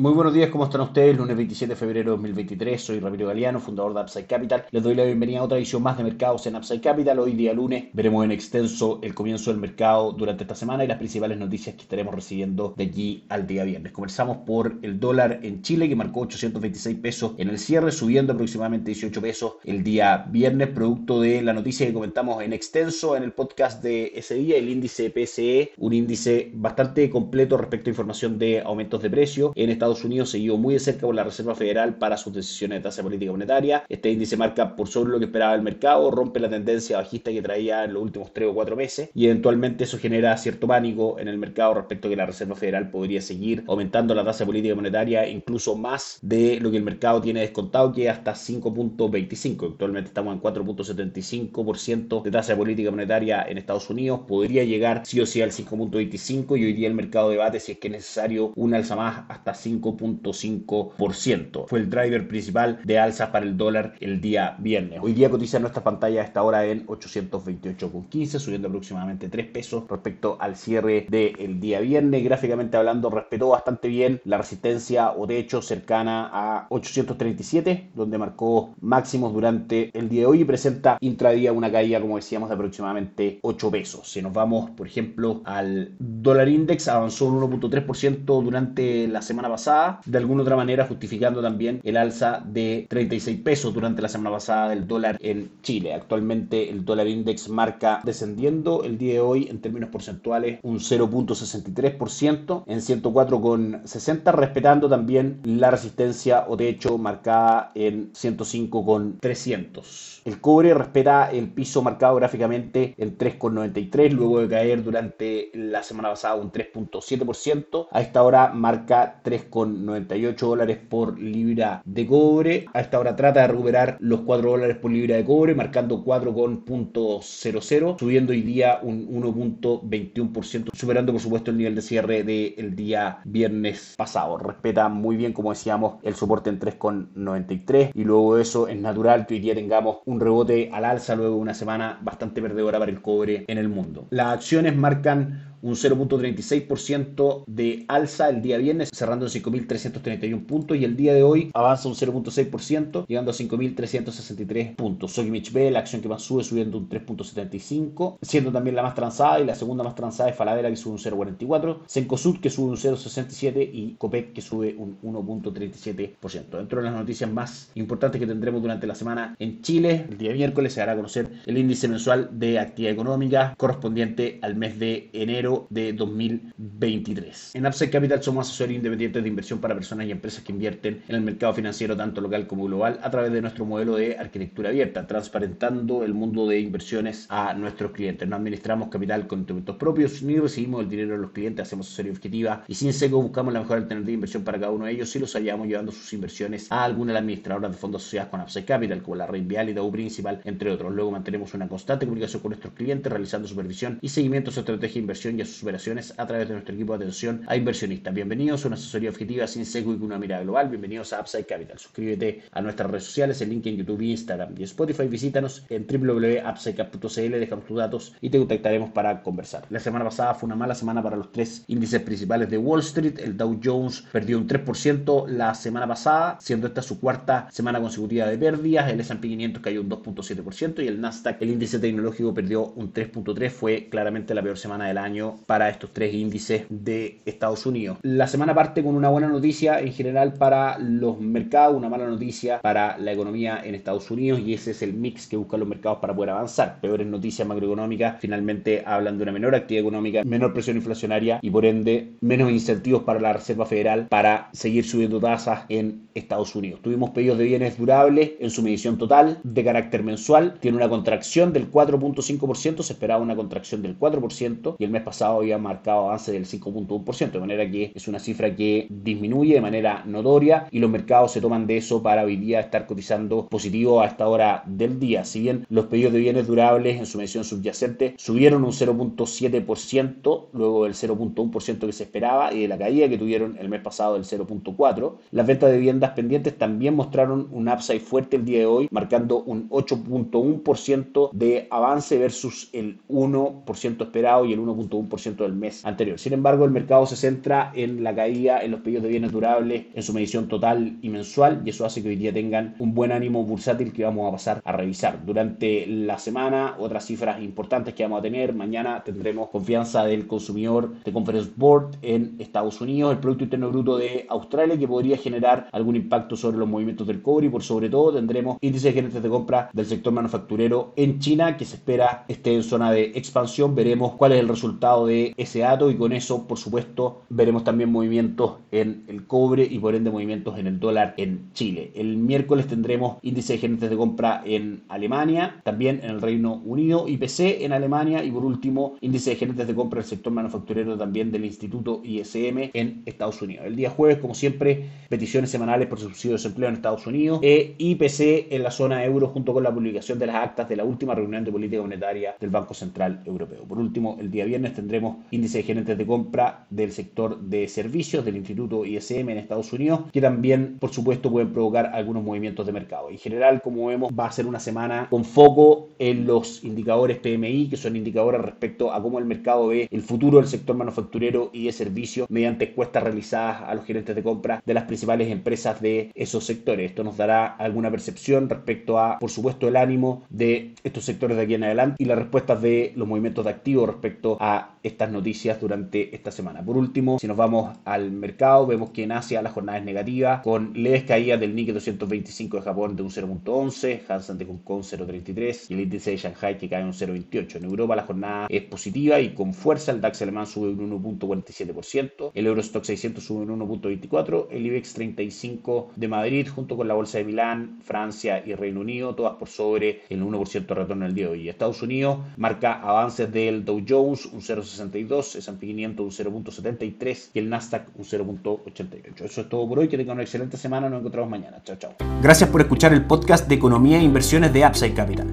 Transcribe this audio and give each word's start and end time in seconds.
Muy 0.00 0.12
buenos 0.12 0.32
días, 0.32 0.48
¿cómo 0.48 0.64
están 0.64 0.80
ustedes? 0.80 1.14
Lunes 1.14 1.36
27 1.36 1.74
de 1.74 1.76
febrero 1.76 2.12
de 2.12 2.16
2023, 2.16 2.80
soy 2.80 3.00
Ramiro 3.00 3.26
Galeano, 3.26 3.60
fundador 3.60 3.92
de 3.92 4.00
Upside 4.00 4.24
Capital. 4.24 4.64
Les 4.70 4.82
doy 4.82 4.94
la 4.94 5.04
bienvenida 5.04 5.40
a 5.40 5.42
otra 5.42 5.58
edición 5.58 5.82
más 5.82 5.98
de 5.98 6.04
mercados 6.04 6.46
en 6.46 6.56
Upside 6.56 6.80
Capital. 6.80 7.18
Hoy 7.18 7.32
día 7.32 7.52
lunes 7.52 7.88
veremos 7.92 8.24
en 8.24 8.32
extenso 8.32 8.98
el 9.02 9.12
comienzo 9.12 9.50
del 9.50 9.60
mercado 9.60 10.12
durante 10.12 10.44
esta 10.44 10.54
semana 10.54 10.84
y 10.84 10.86
las 10.86 10.96
principales 10.96 11.36
noticias 11.36 11.74
que 11.74 11.82
estaremos 11.82 12.14
recibiendo 12.14 12.72
de 12.78 12.84
allí 12.84 13.26
al 13.28 13.46
día 13.46 13.62
viernes. 13.64 13.92
Comenzamos 13.92 14.38
por 14.46 14.78
el 14.80 14.98
dólar 14.98 15.40
en 15.42 15.60
Chile 15.60 15.86
que 15.86 15.96
marcó 15.96 16.20
826 16.20 16.96
pesos 16.96 17.32
en 17.36 17.50
el 17.50 17.58
cierre, 17.58 17.92
subiendo 17.92 18.32
aproximadamente 18.32 18.92
18 18.92 19.20
pesos 19.20 19.52
el 19.64 19.84
día 19.84 20.24
viernes, 20.30 20.68
producto 20.68 21.20
de 21.20 21.42
la 21.42 21.52
noticia 21.52 21.86
que 21.86 21.92
comentamos 21.92 22.42
en 22.42 22.54
extenso 22.54 23.18
en 23.18 23.22
el 23.22 23.32
podcast 23.32 23.82
de 23.82 24.12
ese 24.14 24.36
día, 24.36 24.56
el 24.56 24.70
índice 24.70 25.10
PCE, 25.10 25.72
un 25.76 25.92
índice 25.92 26.50
bastante 26.54 27.10
completo 27.10 27.58
respecto 27.58 27.90
a 27.90 27.92
información 27.92 28.38
de 28.38 28.60
aumentos 28.60 29.02
de 29.02 29.10
precio 29.10 29.52
en 29.54 29.68
Estados 29.68 29.89
Unidos 30.04 30.30
siguió 30.30 30.56
muy 30.56 30.74
de 30.74 30.80
cerca 30.80 31.02
por 31.02 31.14
la 31.14 31.24
Reserva 31.24 31.54
Federal 31.54 31.96
para 31.96 32.16
sus 32.16 32.32
decisiones 32.32 32.78
de 32.78 32.82
tasa 32.82 33.02
política 33.02 33.32
monetaria. 33.32 33.84
Este 33.88 34.10
índice 34.10 34.36
marca 34.36 34.76
por 34.76 34.88
sobre 34.88 35.10
lo 35.10 35.18
que 35.18 35.26
esperaba 35.26 35.54
el 35.54 35.62
mercado, 35.62 36.10
rompe 36.10 36.40
la 36.40 36.48
tendencia 36.48 36.98
bajista 36.98 37.30
que 37.30 37.42
traía 37.42 37.84
en 37.84 37.94
los 37.94 38.02
últimos 38.02 38.32
tres 38.32 38.48
o 38.48 38.54
cuatro 38.54 38.76
meses 38.76 39.10
y 39.14 39.26
eventualmente 39.26 39.84
eso 39.84 39.98
genera 39.98 40.36
cierto 40.36 40.66
pánico 40.66 41.18
en 41.18 41.28
el 41.28 41.38
mercado 41.38 41.74
respecto 41.74 42.08
a 42.08 42.10
que 42.10 42.16
la 42.16 42.26
Reserva 42.26 42.54
Federal 42.56 42.90
podría 42.90 43.20
seguir 43.20 43.64
aumentando 43.66 44.14
la 44.14 44.24
tasa 44.24 44.46
política 44.46 44.74
monetaria 44.74 45.28
incluso 45.28 45.76
más 45.76 46.18
de 46.22 46.58
lo 46.60 46.70
que 46.70 46.76
el 46.76 46.82
mercado 46.82 47.20
tiene 47.20 47.40
descontado, 47.40 47.92
que 47.92 48.08
hasta 48.08 48.34
5.25. 48.34 49.72
Actualmente 49.72 50.08
estamos 50.08 50.34
en 50.34 50.42
4.75% 50.42 52.22
de 52.22 52.30
tasa 52.30 52.56
política 52.56 52.90
monetaria 52.90 53.42
en 53.48 53.58
Estados 53.58 53.90
Unidos. 53.90 54.20
Podría 54.26 54.64
llegar 54.64 55.02
sí 55.04 55.20
o 55.20 55.26
sí 55.26 55.42
al 55.42 55.50
5.25 55.50 56.58
y 56.58 56.64
hoy 56.64 56.72
día 56.72 56.88
el 56.88 56.94
mercado 56.94 57.30
debate 57.30 57.60
si 57.60 57.72
es 57.72 57.78
que 57.78 57.88
es 57.88 57.92
necesario 57.92 58.52
un 58.56 58.74
alza 58.74 58.96
más 58.96 59.24
hasta 59.28 59.54
5 59.54 59.79
5.5%. 59.80 61.66
Fue 61.66 61.78
el 61.78 61.90
driver 61.90 62.28
principal 62.28 62.80
de 62.84 62.98
alzas 62.98 63.30
para 63.30 63.46
el 63.46 63.56
dólar 63.56 63.94
el 64.00 64.20
día 64.20 64.56
viernes. 64.58 65.00
Hoy 65.02 65.12
día 65.12 65.30
cotiza 65.30 65.58
nuestra 65.58 65.82
pantalla 65.82 66.20
a 66.20 66.24
esta 66.24 66.42
hora 66.42 66.66
en 66.66 66.86
828,15, 66.86 68.38
subiendo 68.38 68.68
aproximadamente 68.68 69.28
3 69.28 69.46
pesos 69.48 69.84
respecto 69.88 70.36
al 70.40 70.56
cierre 70.56 71.06
del 71.08 71.60
día 71.60 71.80
viernes. 71.80 72.24
Gráficamente 72.24 72.76
hablando, 72.76 73.10
respetó 73.10 73.48
bastante 73.48 73.88
bien 73.88 74.20
la 74.24 74.38
resistencia 74.38 75.12
o 75.12 75.26
de 75.26 75.38
hecho 75.38 75.62
cercana 75.62 76.30
a 76.32 76.66
837, 76.70 77.90
donde 77.94 78.18
marcó 78.18 78.74
máximos 78.80 79.32
durante 79.32 79.90
el 79.98 80.08
día 80.08 80.20
de 80.22 80.26
hoy 80.26 80.40
y 80.42 80.44
presenta 80.44 80.98
intradía 81.00 81.52
una 81.52 81.70
caída, 81.70 82.00
como 82.00 82.16
decíamos, 82.16 82.48
de 82.48 82.54
aproximadamente 82.54 83.38
8 83.42 83.70
pesos. 83.70 84.10
Si 84.10 84.22
nos 84.22 84.32
vamos, 84.32 84.70
por 84.70 84.86
ejemplo, 84.86 85.42
al 85.44 85.94
dólar 85.98 86.48
index, 86.48 86.88
avanzó 86.88 87.26
un 87.26 87.40
1.3% 87.40 88.42
durante 88.42 89.08
la 89.08 89.22
semana 89.22 89.48
pasada 89.48 89.69
de 90.04 90.18
alguna 90.18 90.42
otra 90.42 90.56
manera 90.56 90.86
justificando 90.86 91.42
también 91.42 91.80
el 91.84 91.96
alza 91.96 92.42
de 92.44 92.86
36 92.88 93.40
pesos 93.40 93.72
durante 93.72 94.02
la 94.02 94.08
semana 94.08 94.36
pasada 94.36 94.70
del 94.70 94.86
dólar 94.86 95.16
en 95.20 95.50
Chile. 95.62 95.94
Actualmente 95.94 96.70
el 96.70 96.84
dólar 96.84 97.06
index 97.06 97.48
marca 97.48 98.00
descendiendo 98.04 98.84
el 98.84 98.98
día 98.98 99.14
de 99.14 99.20
hoy 99.20 99.48
en 99.48 99.60
términos 99.60 99.90
porcentuales 99.90 100.58
un 100.62 100.78
0.63% 100.78 102.64
en 102.66 102.80
104,60 102.80 104.32
respetando 104.32 104.88
también 104.88 105.40
la 105.44 105.70
resistencia 105.70 106.44
o 106.48 106.56
techo 106.56 106.98
marcada 106.98 107.70
en 107.74 108.10
105,300. 108.14 110.22
El 110.24 110.40
cobre 110.40 110.74
respeta 110.74 111.30
el 111.30 111.48
piso 111.48 111.82
marcado 111.82 112.16
gráficamente 112.16 112.94
en 112.98 113.16
3,93 113.16 114.10
luego 114.10 114.40
de 114.40 114.48
caer 114.48 114.82
durante 114.82 115.50
la 115.54 115.82
semana 115.82 116.10
pasada 116.10 116.34
un 116.34 116.52
3.7%. 116.52 117.88
A 117.90 118.00
esta 118.00 118.22
hora 118.22 118.52
marca 118.52 119.20
3 119.22 119.44
con 119.60 119.84
98 119.84 120.46
dólares 120.46 120.78
por 120.88 121.20
libra 121.20 121.82
de 121.84 122.06
cobre. 122.06 122.64
A 122.72 122.80
esta 122.80 122.98
hora 122.98 123.14
trata 123.14 123.42
de 123.42 123.48
recuperar 123.48 123.98
los 124.00 124.22
4 124.22 124.52
dólares 124.52 124.78
por 124.78 124.90
libra 124.90 125.16
de 125.16 125.24
cobre, 125.26 125.54
marcando 125.54 126.02
4,00, 126.02 127.98
subiendo 127.98 128.32
hoy 128.32 128.40
día 128.40 128.80
un 128.82 129.06
1.21%, 129.22 130.70
superando 130.72 131.12
por 131.12 131.20
supuesto 131.20 131.50
el 131.50 131.58
nivel 131.58 131.74
de 131.74 131.82
cierre 131.82 132.22
del 132.22 132.74
día 132.74 133.18
viernes 133.26 133.96
pasado. 133.98 134.38
Respeta 134.38 134.88
muy 134.88 135.16
bien, 135.16 135.34
como 135.34 135.50
decíamos, 135.50 135.96
el 136.04 136.14
soporte 136.14 136.48
en 136.48 136.58
3,93 136.58 137.90
y 137.92 138.04
luego 138.04 138.36
de 138.36 138.42
eso 138.42 138.66
es 138.66 138.80
natural 138.80 139.26
que 139.26 139.34
hoy 139.34 139.40
día 139.40 139.54
tengamos 139.54 139.98
un 140.06 140.20
rebote 140.20 140.70
al 140.72 140.86
alza 140.86 141.16
luego 141.16 141.34
de 141.34 141.40
una 141.40 141.52
semana 141.52 142.00
bastante 142.00 142.40
perdedora 142.40 142.78
para 142.78 142.90
el 142.90 143.02
cobre 143.02 143.44
en 143.46 143.58
el 143.58 143.68
mundo. 143.68 144.06
Las 144.08 144.32
acciones 144.32 144.74
marcan 144.74 145.49
un 145.62 145.74
0.36% 145.74 147.44
de 147.46 147.84
alza 147.88 148.28
el 148.28 148.42
día 148.42 148.58
viernes, 148.58 148.90
cerrando 148.92 149.26
en 149.26 149.32
5.331 149.32 150.46
puntos 150.46 150.76
y 150.76 150.84
el 150.84 150.96
día 150.96 151.14
de 151.14 151.22
hoy 151.22 151.50
avanza 151.54 151.88
un 151.88 151.94
0.6%, 151.94 153.06
llegando 153.06 153.30
a 153.30 153.34
5.363 153.34 154.76
puntos. 154.76 155.12
Sogimich 155.12 155.52
B, 155.52 155.70
la 155.70 155.80
acción 155.80 156.02
que 156.02 156.08
más 156.08 156.22
sube, 156.22 156.44
subiendo 156.44 156.78
un 156.78 156.88
3.75, 156.88 158.18
siendo 158.22 158.52
también 158.52 158.76
la 158.76 158.82
más 158.82 158.94
transada 158.94 159.40
y 159.40 159.44
la 159.44 159.54
segunda 159.54 159.84
más 159.84 159.94
transada 159.94 160.30
es 160.30 160.36
Falabella 160.36 160.70
que 160.70 160.76
sube 160.76 160.94
un 160.94 160.98
0.44, 160.98 161.78
Sencosud 161.86 162.40
que 162.40 162.50
sube 162.50 162.70
un 162.70 162.76
0.67 162.76 163.70
y 163.72 163.94
Copec 163.98 164.32
que 164.32 164.40
sube 164.40 164.74
un 164.76 164.98
1.37%. 165.02 166.50
Dentro 166.50 166.80
de 166.80 166.84
las 166.84 166.94
noticias 166.94 167.30
más 167.30 167.70
importantes 167.74 168.20
que 168.20 168.26
tendremos 168.26 168.62
durante 168.62 168.86
la 168.86 168.94
semana 168.94 169.34
en 169.38 169.60
Chile, 169.62 170.06
el 170.08 170.18
día 170.18 170.32
miércoles 170.32 170.72
se 170.72 170.82
hará 170.82 170.96
conocer 170.96 171.30
el 171.46 171.58
índice 171.58 171.88
mensual 171.88 172.30
de 172.32 172.58
actividad 172.58 172.92
económica 172.92 173.54
correspondiente 173.56 174.38
al 174.42 174.56
mes 174.56 174.78
de 174.78 175.10
enero 175.12 175.49
de 175.70 175.92
2023. 175.92 177.54
En 177.54 177.66
Upside 177.66 177.90
Capital 177.90 178.22
somos 178.22 178.48
asesores 178.48 178.76
independientes 178.76 179.22
de 179.22 179.28
inversión 179.28 179.60
para 179.60 179.74
personas 179.74 180.06
y 180.06 180.10
empresas 180.10 180.44
que 180.44 180.52
invierten 180.52 181.02
en 181.08 181.14
el 181.14 181.22
mercado 181.22 181.54
financiero 181.54 181.96
tanto 181.96 182.20
local 182.20 182.46
como 182.46 182.64
global 182.64 182.98
a 183.02 183.10
través 183.10 183.32
de 183.32 183.40
nuestro 183.40 183.64
modelo 183.64 183.96
de 183.96 184.16
arquitectura 184.18 184.70
abierta, 184.70 185.06
transparentando 185.06 186.04
el 186.04 186.14
mundo 186.14 186.46
de 186.46 186.60
inversiones 186.60 187.26
a 187.28 187.54
nuestros 187.54 187.92
clientes. 187.92 188.28
No 188.28 188.36
administramos 188.36 188.88
capital 188.88 189.26
con 189.26 189.40
instrumentos 189.40 189.76
propios 189.76 190.22
ni 190.22 190.38
recibimos 190.38 190.82
el 190.82 190.88
dinero 190.88 191.12
de 191.12 191.18
los 191.18 191.30
clientes, 191.32 191.66
hacemos 191.66 191.86
asesoría 191.86 192.12
objetiva 192.12 192.64
y 192.68 192.74
sin 192.74 192.92
seco 192.92 193.20
buscamos 193.20 193.52
la 193.52 193.60
mejor 193.60 193.78
alternativa 193.78 194.06
de 194.06 194.14
inversión 194.14 194.44
para 194.44 194.58
cada 194.58 194.72
uno 194.72 194.86
de 194.86 194.92
ellos 194.92 195.14
y 195.16 195.18
los 195.18 195.32
hallamos 195.34 195.66
llevando 195.66 195.92
sus 195.92 196.12
inversiones 196.12 196.70
a 196.70 196.84
alguna 196.84 197.10
de 197.10 197.14
las 197.14 197.22
administradoras 197.22 197.72
de 197.72 197.78
fondos 197.78 198.02
asociadas 198.02 198.28
con 198.30 198.40
Upside 198.40 198.64
Capital, 198.64 199.02
como 199.02 199.16
la 199.16 199.26
Red 199.26 199.46
Vial 199.46 199.68
y 199.68 199.72
Dow 199.72 199.90
Principal, 199.90 200.40
entre 200.44 200.70
otros. 200.70 200.92
Luego 200.92 201.10
mantenemos 201.10 201.54
una 201.54 201.68
constante 201.68 202.06
comunicación 202.06 202.42
con 202.42 202.50
nuestros 202.50 202.74
clientes, 202.74 203.10
realizando 203.10 203.48
supervisión 203.48 203.98
y 204.00 204.08
seguimiento 204.08 204.50
a 204.50 204.52
su 204.52 204.60
estrategia 204.60 204.94
de 204.94 205.00
inversión 205.00 205.39
a 205.42 205.46
sus 205.46 205.62
operaciones 205.62 206.14
a 206.16 206.26
través 206.26 206.48
de 206.48 206.54
nuestro 206.54 206.74
equipo 206.74 206.92
de 206.92 207.04
atención 207.04 207.42
a 207.46 207.56
inversionistas. 207.56 208.12
Bienvenidos 208.12 208.64
a 208.64 208.68
una 208.68 208.76
asesoría 208.76 209.10
objetiva 209.10 209.46
sin 209.46 209.64
seco 209.64 209.92
y 209.92 209.96
con 209.96 210.06
una 210.06 210.18
mirada 210.18 210.42
global. 210.42 210.68
Bienvenidos 210.68 211.12
a 211.12 211.20
Upside 211.20 211.46
Capital. 211.46 211.78
Suscríbete 211.78 212.42
a 212.52 212.60
nuestras 212.60 212.90
redes 212.90 213.04
sociales, 213.04 213.40
el 213.40 213.50
link 213.50 213.66
en 213.66 213.76
YouTube, 213.76 214.00
Instagram 214.02 214.54
y 214.58 214.64
Spotify. 214.64 215.06
Visítanos 215.06 215.64
en 215.68 215.86
www.upsidecap.cl, 215.86 217.30
dejamos 217.40 217.64
tus 217.66 217.78
datos 217.78 218.14
y 218.20 218.30
te 218.30 218.38
contactaremos 218.38 218.90
para 218.90 219.22
conversar. 219.22 219.64
La 219.70 219.80
semana 219.80 220.04
pasada 220.04 220.34
fue 220.34 220.46
una 220.46 220.56
mala 220.56 220.74
semana 220.74 221.02
para 221.02 221.16
los 221.16 221.32
tres 221.32 221.64
índices 221.68 222.02
principales 222.02 222.50
de 222.50 222.58
Wall 222.58 222.80
Street. 222.80 223.18
El 223.18 223.36
Dow 223.36 223.58
Jones 223.62 224.04
perdió 224.12 224.38
un 224.38 224.46
3% 224.46 225.28
la 225.28 225.54
semana 225.54 225.86
pasada, 225.86 226.38
siendo 226.40 226.66
esta 226.66 226.82
su 226.82 227.00
cuarta 227.00 227.48
semana 227.50 227.80
consecutiva 227.80 228.26
de 228.26 228.38
pérdidas. 228.38 228.90
El 228.90 229.00
S&P 229.00 229.28
500 229.28 229.62
cayó 229.62 229.80
un 229.80 229.90
2.7% 229.90 230.82
y 230.82 230.88
el 230.88 231.00
Nasdaq, 231.00 231.40
el 231.42 231.50
índice 231.50 231.78
tecnológico, 231.78 232.34
perdió 232.34 232.66
un 232.66 232.92
3.3%. 232.92 233.50
Fue 233.50 233.88
claramente 233.90 234.34
la 234.34 234.42
peor 234.42 234.58
semana 234.58 234.86
del 234.86 234.98
año 234.98 235.29
para 235.46 235.68
estos 235.68 235.90
tres 235.92 236.14
índices 236.14 236.64
de 236.68 237.20
Estados 237.24 237.66
Unidos. 237.66 237.98
La 238.02 238.26
semana 238.26 238.54
parte 238.54 238.82
con 238.82 238.94
una 238.94 239.08
buena 239.08 239.28
noticia 239.28 239.80
en 239.80 239.92
general 239.92 240.34
para 240.34 240.78
los 240.78 241.20
mercados, 241.20 241.76
una 241.76 241.88
mala 241.88 242.06
noticia 242.06 242.60
para 242.60 242.98
la 242.98 243.12
economía 243.12 243.60
en 243.64 243.74
Estados 243.74 244.10
Unidos 244.10 244.40
y 244.40 244.54
ese 244.54 244.72
es 244.72 244.82
el 244.82 244.94
mix 244.94 245.26
que 245.26 245.36
buscan 245.36 245.60
los 245.60 245.68
mercados 245.68 245.98
para 245.98 246.14
poder 246.14 246.30
avanzar. 246.30 246.80
Peores 246.80 247.06
noticias 247.06 247.46
macroeconómicas 247.46 248.20
finalmente 248.20 248.82
hablan 248.86 249.16
de 249.16 249.22
una 249.24 249.32
menor 249.32 249.54
actividad 249.54 249.82
económica, 249.82 250.24
menor 250.24 250.52
presión 250.52 250.76
inflacionaria 250.76 251.38
y 251.42 251.50
por 251.50 251.64
ende 251.64 252.12
menos 252.20 252.50
incentivos 252.50 253.02
para 253.02 253.20
la 253.20 253.32
Reserva 253.32 253.66
Federal 253.66 254.06
para 254.08 254.48
seguir 254.52 254.84
subiendo 254.84 255.20
tasas 255.20 255.64
en 255.68 256.08
Estados 256.14 256.54
Unidos. 256.54 256.80
Tuvimos 256.82 257.10
pedidos 257.10 257.38
de 257.38 257.44
bienes 257.44 257.78
durables 257.78 258.32
en 258.40 258.50
su 258.50 258.62
medición 258.62 258.98
total 258.98 259.38
de 259.42 259.64
carácter 259.64 260.02
mensual, 260.02 260.58
tiene 260.60 260.76
una 260.76 260.88
contracción 260.88 261.52
del 261.52 261.70
4.5%, 261.70 262.82
se 262.82 262.92
esperaba 262.92 263.22
una 263.22 263.36
contracción 263.36 263.82
del 263.82 263.98
4% 263.98 264.76
y 264.78 264.84
el 264.84 264.90
mes 264.90 265.02
pasado 265.02 265.19
había 265.22 265.58
marcado 265.58 266.08
avance 266.08 266.32
del 266.32 266.46
5.1%, 266.46 267.30
de 267.30 267.40
manera 267.40 267.70
que 267.70 267.92
es 267.94 268.08
una 268.08 268.18
cifra 268.18 268.54
que 268.54 268.86
disminuye 268.88 269.54
de 269.54 269.60
manera 269.60 270.02
notoria 270.06 270.66
y 270.70 270.78
los 270.78 270.90
mercados 270.90 271.32
se 271.32 271.40
toman 271.40 271.66
de 271.66 271.76
eso 271.78 272.02
para 272.02 272.24
hoy 272.24 272.36
día 272.36 272.60
estar 272.60 272.86
cotizando 272.86 273.46
positivo 273.48 274.00
a 274.00 274.06
esta 274.06 274.28
hora 274.28 274.62
del 274.66 274.98
día. 274.98 275.24
Si 275.24 275.40
bien 275.40 275.66
los 275.68 275.86
pedidos 275.86 276.12
de 276.12 276.20
bienes 276.20 276.46
durables 276.46 276.98
en 276.98 277.06
su 277.06 277.18
medición 277.18 277.44
subyacente 277.44 278.14
subieron 278.16 278.64
un 278.64 278.72
0.7% 278.72 280.46
luego 280.52 280.84
del 280.84 280.94
0.1% 280.94 281.86
que 281.86 281.92
se 281.92 282.04
esperaba 282.04 282.52
y 282.52 282.62
de 282.62 282.68
la 282.68 282.78
caída 282.78 283.08
que 283.08 283.18
tuvieron 283.18 283.56
el 283.58 283.68
mes 283.68 283.80
pasado 283.80 284.14
del 284.14 284.24
0.4%, 284.24 285.12
las 285.30 285.46
ventas 285.46 285.70
de 285.70 285.76
viviendas 285.76 286.12
pendientes 286.12 286.56
también 286.56 286.94
mostraron 286.94 287.48
un 287.52 287.68
upside 287.68 288.00
fuerte 288.00 288.36
el 288.36 288.44
día 288.44 288.60
de 288.60 288.66
hoy, 288.66 288.88
marcando 288.90 289.42
un 289.42 289.68
8.1% 289.70 291.30
de 291.32 291.66
avance 291.70 292.18
versus 292.18 292.68
el 292.72 293.00
1% 293.08 294.02
esperado 294.02 294.44
y 294.44 294.52
el 294.52 294.60
1.1% 294.60 295.09
del 295.10 295.52
mes 295.52 295.84
anterior. 295.84 296.18
Sin 296.18 296.32
embargo, 296.32 296.64
el 296.64 296.70
mercado 296.70 297.04
se 297.04 297.16
centra 297.16 297.72
en 297.74 298.02
la 298.02 298.14
caída 298.14 298.62
en 298.62 298.70
los 298.70 298.80
pedidos 298.80 299.02
de 299.02 299.08
bienes 299.08 299.32
durables 299.32 299.86
en 299.92 300.02
su 300.02 300.12
medición 300.12 300.48
total 300.48 300.98
y 301.02 301.08
mensual 301.08 301.62
y 301.64 301.70
eso 301.70 301.84
hace 301.84 302.02
que 302.02 302.08
hoy 302.08 302.16
día 302.16 302.32
tengan 302.32 302.76
un 302.78 302.94
buen 302.94 303.12
ánimo 303.12 303.44
bursátil 303.44 303.92
que 303.92 304.04
vamos 304.04 304.28
a 304.28 304.32
pasar 304.32 304.62
a 304.64 304.72
revisar. 304.72 305.24
Durante 305.26 305.86
la 305.86 306.18
semana, 306.18 306.76
otras 306.78 307.04
cifras 307.04 307.42
importantes 307.42 307.94
que 307.94 308.02
vamos 308.02 308.20
a 308.20 308.22
tener. 308.22 308.54
Mañana 308.54 309.02
tendremos 309.04 309.48
confianza 309.48 310.04
del 310.04 310.26
consumidor 310.26 310.94
de 311.04 311.12
Conference 311.12 311.50
Board 311.56 311.96
en 312.02 312.36
Estados 312.38 312.80
Unidos, 312.80 313.12
el 313.12 313.18
Producto 313.18 313.44
Interno 313.44 313.70
Bruto 313.70 313.98
de 313.98 314.26
Australia 314.28 314.78
que 314.78 314.88
podría 314.88 315.16
generar 315.16 315.68
algún 315.72 315.96
impacto 315.96 316.36
sobre 316.36 316.58
los 316.58 316.68
movimientos 316.68 317.06
del 317.06 317.20
cobre 317.20 317.46
y 317.46 317.50
por 317.50 317.62
sobre 317.62 317.90
todo 317.90 318.14
tendremos 318.14 318.58
índices 318.60 318.94
gerentes 318.94 319.22
de 319.22 319.28
compra 319.28 319.70
del 319.72 319.86
sector 319.86 320.12
manufacturero 320.12 320.92
en 320.96 321.18
China 321.18 321.56
que 321.56 321.64
se 321.64 321.76
espera 321.76 322.24
esté 322.28 322.54
en 322.54 322.62
zona 322.62 322.92
de 322.92 323.12
expansión. 323.14 323.74
Veremos 323.74 324.12
cuál 324.14 324.32
es 324.32 324.40
el 324.40 324.48
resultado 324.48 324.89
de 324.98 325.34
ese 325.36 325.60
dato 325.60 325.90
y 325.90 325.96
con 325.96 326.12
eso, 326.12 326.46
por 326.46 326.58
supuesto, 326.58 327.22
veremos 327.28 327.64
también 327.64 327.90
movimientos 327.90 328.56
en 328.72 329.04
el 329.08 329.26
cobre 329.26 329.66
y 329.70 329.78
por 329.78 329.94
ende 329.94 330.10
movimientos 330.10 330.58
en 330.58 330.66
el 330.66 330.80
dólar 330.80 331.14
en 331.16 331.52
Chile. 331.52 331.92
El 331.94 332.16
miércoles 332.16 332.66
tendremos 332.66 333.18
índice 333.22 333.54
de 333.54 333.58
gerentes 333.60 333.90
de 333.90 333.96
compra 333.96 334.42
en 334.44 334.82
Alemania, 334.88 335.60
también 335.64 336.00
en 336.02 336.10
el 336.10 336.20
Reino 336.20 336.60
Unido, 336.64 337.08
IPC 337.08 337.62
en 337.62 337.72
Alemania 337.72 338.24
y 338.24 338.30
por 338.30 338.44
último 338.44 338.96
índice 339.00 339.30
de 339.30 339.36
gerentes 339.36 339.66
de 339.66 339.74
compra 339.74 340.00
del 340.00 340.08
sector 340.08 340.32
manufacturero 340.32 340.98
también 340.98 341.30
del 341.30 341.44
Instituto 341.44 342.00
ISM 342.04 342.70
en 342.74 343.02
Estados 343.06 343.40
Unidos. 343.42 343.66
El 343.66 343.76
día 343.76 343.90
jueves, 343.90 344.18
como 344.18 344.34
siempre, 344.34 344.88
peticiones 345.08 345.50
semanales 345.50 345.88
por 345.88 345.98
subsidio 345.98 346.36
de 346.36 346.42
desempleo 346.42 346.68
en 346.68 346.74
Estados 346.74 347.06
Unidos 347.06 347.40
e 347.42 347.74
IPC 347.78 348.52
en 348.52 348.62
la 348.62 348.70
zona 348.70 349.04
euro 349.04 349.28
junto 349.28 349.52
con 349.52 349.62
la 349.62 349.72
publicación 349.72 350.18
de 350.18 350.26
las 350.26 350.36
actas 350.36 350.68
de 350.68 350.76
la 350.76 350.84
última 350.84 351.14
reunión 351.14 351.44
de 351.44 351.52
política 351.52 351.82
monetaria 351.82 352.34
del 352.38 352.50
Banco 352.50 352.74
Central 352.74 353.22
Europeo. 353.24 353.64
Por 353.64 353.78
último, 353.78 354.16
el 354.20 354.30
día 354.30 354.44
viernes 354.44 354.74
tendremos 354.80 355.16
índice 355.30 355.58
de 355.58 355.64
gerentes 355.64 355.98
de 355.98 356.06
compra 356.06 356.66
del 356.70 356.92
sector 356.92 357.38
de 357.38 357.68
servicios 357.68 358.24
del 358.24 358.36
Instituto 358.36 358.84
ISM 358.84 359.28
en 359.28 359.38
Estados 359.38 359.72
Unidos, 359.72 360.00
que 360.12 360.20
también, 360.20 360.76
por 360.78 360.92
supuesto, 360.92 361.30
pueden 361.30 361.52
provocar 361.52 361.90
algunos 361.94 362.24
movimientos 362.24 362.66
de 362.66 362.72
mercado. 362.72 363.10
En 363.10 363.18
general, 363.18 363.60
como 363.62 363.86
vemos, 363.86 364.10
va 364.18 364.26
a 364.26 364.32
ser 364.32 364.46
una 364.46 364.60
semana 364.60 365.06
con 365.10 365.24
foco 365.24 365.88
en 365.98 366.26
los 366.26 366.64
indicadores 366.64 367.18
PMI, 367.18 367.68
que 367.68 367.76
son 367.76 367.96
indicadores 367.96 368.40
respecto 368.40 368.92
a 368.92 369.02
cómo 369.02 369.18
el 369.18 369.24
mercado 369.24 369.68
ve 369.68 369.88
el 369.90 370.02
futuro 370.02 370.38
del 370.38 370.48
sector 370.48 370.76
manufacturero 370.76 371.50
y 371.52 371.66
de 371.66 371.72
servicios 371.72 372.28
mediante 372.30 372.70
encuestas 372.70 373.02
realizadas 373.02 373.62
a 373.62 373.74
los 373.74 373.84
gerentes 373.84 374.16
de 374.16 374.22
compra 374.22 374.62
de 374.64 374.74
las 374.74 374.84
principales 374.84 375.30
empresas 375.30 375.80
de 375.80 376.10
esos 376.14 376.44
sectores. 376.44 376.90
Esto 376.90 377.04
nos 377.04 377.16
dará 377.16 377.46
alguna 377.46 377.90
percepción 377.90 378.48
respecto 378.48 378.98
a, 378.98 379.18
por 379.18 379.30
supuesto, 379.30 379.68
el 379.68 379.76
ánimo 379.76 380.22
de 380.30 380.74
estos 380.84 381.04
sectores 381.04 381.36
de 381.36 381.42
aquí 381.42 381.54
en 381.54 381.64
adelante 381.64 381.96
y 381.98 382.06
las 382.06 382.18
respuestas 382.18 382.62
de 382.62 382.92
los 382.96 383.06
movimientos 383.06 383.44
de 383.44 383.50
activos 383.50 383.88
respecto 383.88 384.36
a 384.40 384.69
estas 384.82 385.10
noticias 385.10 385.60
durante 385.60 386.14
esta 386.14 386.30
semana. 386.30 386.62
Por 386.64 386.76
último, 386.76 387.18
si 387.18 387.26
nos 387.26 387.36
vamos 387.36 387.76
al 387.84 388.10
mercado, 388.10 388.66
vemos 388.66 388.90
que 388.90 389.02
en 389.02 389.12
Asia 389.12 389.42
la 389.42 389.50
jornada 389.50 389.78
es 389.78 389.84
negativa, 389.84 390.42
con 390.42 390.72
leves 390.74 391.04
caídas 391.04 391.40
del 391.40 391.54
Nikkei 391.54 391.74
225 391.74 392.56
de 392.56 392.62
Japón 392.62 392.96
de 392.96 393.02
un 393.02 393.10
0.11, 393.10 394.00
Hansen 394.08 394.38
de 394.38 394.44
Hong 394.46 394.62
Kong 394.64 394.82
0.33 394.82 395.66
y 395.70 395.74
el 395.74 395.80
índice 395.80 396.10
de 396.12 396.16
Shanghai 396.16 396.58
que 396.58 396.68
cae 396.68 396.84
un 396.84 396.92
0.28. 396.92 397.56
En 397.56 397.64
Europa 397.64 397.96
la 397.96 398.02
jornada 398.02 398.46
es 398.48 398.62
positiva 398.62 399.20
y 399.20 399.34
con 399.34 399.52
fuerza 399.54 399.92
el 399.92 400.00
DAX 400.00 400.22
alemán 400.22 400.46
sube 400.46 400.70
un 400.70 401.02
1.47%, 401.02 402.32
el 402.34 402.46
Eurostock 402.46 402.84
600 402.84 403.22
sube 403.22 403.42
un 403.44 403.60
1.24%, 403.60 404.46
el 404.50 404.66
IBEX 404.66 404.94
35 404.94 405.92
de 405.96 406.08
Madrid 406.08 406.48
junto 406.48 406.76
con 406.76 406.88
la 406.88 406.94
bolsa 406.94 407.18
de 407.18 407.24
Milán, 407.24 407.78
Francia 407.82 408.42
y 408.44 408.54
Reino 408.54 408.80
Unido, 408.80 409.14
todas 409.14 409.34
por 409.36 409.48
sobre 409.48 410.02
el 410.08 410.22
1% 410.22 410.66
de 410.66 410.74
retorno 410.74 411.06
el 411.06 411.14
día 411.14 411.26
de 411.26 411.32
hoy. 411.32 411.48
Estados 411.48 411.82
Unidos 411.82 412.18
marca 412.36 412.80
avances 412.80 413.30
del 413.32 413.64
Dow 413.64 413.82
Jones 413.86 414.26
un 414.26 414.40
0.62, 414.70 415.34
el 415.34 415.40
S&P 415.40 415.66
500 415.66 416.20
un 416.20 416.44
0.73 416.44 417.30
y 417.34 417.38
el 417.38 417.50
Nasdaq 417.50 417.88
un 417.96 418.04
0.88. 418.04 419.24
Eso 419.24 419.40
es 419.40 419.48
todo 419.48 419.68
por 419.68 419.78
hoy, 419.78 419.88
que 419.88 419.96
tengan 419.96 420.14
una 420.14 420.22
excelente 420.22 420.56
semana, 420.56 420.88
nos 420.88 421.00
encontramos 421.00 421.30
mañana. 421.30 421.60
Chao, 421.64 421.76
chao. 421.76 421.94
Gracias 422.22 422.48
por 422.50 422.60
escuchar 422.60 422.92
el 422.92 423.04
podcast 423.04 423.48
de 423.48 423.54
Economía 423.54 423.98
e 423.98 424.02
Inversiones 424.02 424.52
de 424.52 424.66
Upside 424.66 424.94
Capital. 424.94 425.26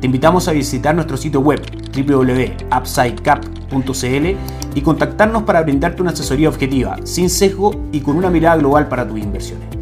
Te 0.00 0.06
invitamos 0.06 0.48
a 0.48 0.52
visitar 0.52 0.94
nuestro 0.94 1.16
sitio 1.16 1.40
web 1.40 1.60
www.upsidecap.cl 1.94 4.36
y 4.74 4.80
contactarnos 4.80 5.42
para 5.44 5.62
brindarte 5.62 6.02
una 6.02 6.10
asesoría 6.10 6.48
objetiva, 6.48 6.96
sin 7.04 7.30
sesgo 7.30 7.88
y 7.92 8.00
con 8.00 8.16
una 8.16 8.30
mirada 8.30 8.56
global 8.56 8.88
para 8.88 9.06
tus 9.06 9.20
inversiones. 9.20 9.81